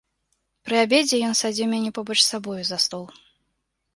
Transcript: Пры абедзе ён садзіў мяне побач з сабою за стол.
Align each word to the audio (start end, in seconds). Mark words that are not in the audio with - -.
Пры 0.67 0.75
абедзе 0.85 1.19
ён 1.27 1.33
садзіў 1.41 1.69
мяне 1.75 1.91
побач 1.97 2.19
з 2.21 2.27
сабою 2.31 2.57
за 2.69 2.77
стол. 2.87 3.05